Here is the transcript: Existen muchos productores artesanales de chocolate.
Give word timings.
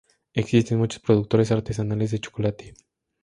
Existen 0.33 0.79
muchos 0.79 0.99
productores 0.99 1.51
artesanales 1.51 2.09
de 2.09 2.19
chocolate. 2.19 2.73